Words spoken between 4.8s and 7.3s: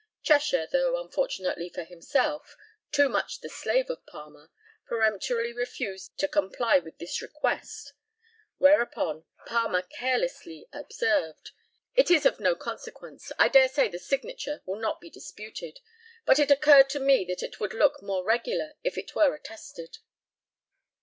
peremptorily refused to comply with this